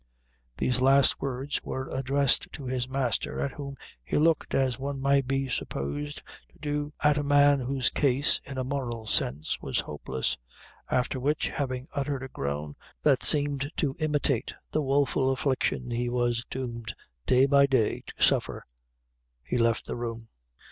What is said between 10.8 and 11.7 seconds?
after which,